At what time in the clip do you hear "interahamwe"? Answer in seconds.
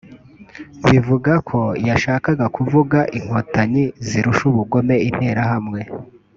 5.09-5.79